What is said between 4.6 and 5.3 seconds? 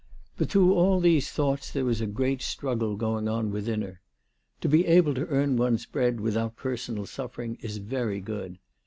To be able to